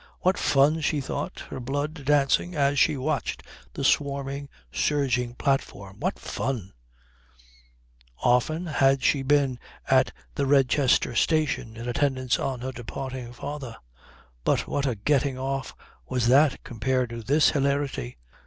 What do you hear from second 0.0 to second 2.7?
"What fun," she thought, her blood dancing